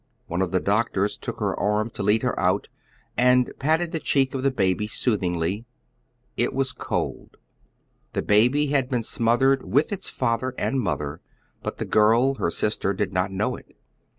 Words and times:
One 0.25 0.41
of 0.41 0.49
the 0.49 0.59
doctors 0.59 1.15
took 1.15 1.39
her 1.39 1.55
arm 1.59 1.91
to 1.91 2.01
lead 2.01 2.23
her 2.23 2.33
out, 2.39 2.69
and 3.15 3.53
patted 3.59 3.91
the 3.91 3.99
cbeek 3.99 4.33
of 4.33 4.41
the 4.41 4.49
baby 4.49 4.87
soothingly. 4.87 5.65
It 6.35 6.55
was 6.55 6.73
cold. 6.73 7.37
The 8.13 8.23
baby 8.23 8.65
had 8.71 8.89
been 8.89 9.03
smothered 9.03 9.63
with 9.63 9.91
its 9.91 10.07
oy 10.07 10.09
Google 10.09 10.27
JEWTOWN. 10.27 10.57
115 10.57 10.57
father 10.57 10.73
and 10.73 10.81
mother; 11.11 11.21
but 11.61 11.77
the 11.77 11.85
girl, 11.85 12.33
her 12.43 12.49
sister, 12.49 12.93
did 12.93 13.13
not 13.13 13.29
know 13.31 13.55
it. 13.55 13.75